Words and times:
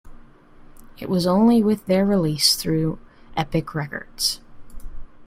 It 0.97 1.09
was 1.09 1.25
their 1.25 1.31
only 1.33 1.61
release 1.61 2.55
through 2.55 2.97
Epic 3.37 3.75
Records. 3.75 4.41